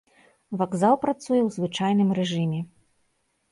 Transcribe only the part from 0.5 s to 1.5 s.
Вакзал працуе ў